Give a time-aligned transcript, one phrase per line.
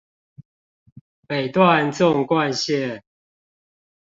[1.27, 3.03] 北段縱貫線